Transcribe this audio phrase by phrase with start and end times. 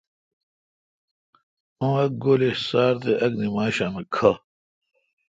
[1.83, 4.31] اُن ا ک گولے°سار تےاک نمشام کھہ